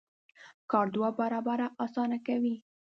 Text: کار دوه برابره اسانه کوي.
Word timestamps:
کار 0.71 0.87
دوه 0.95 1.09
برابره 1.19 1.67
اسانه 1.85 2.17
کوي. 2.27 2.55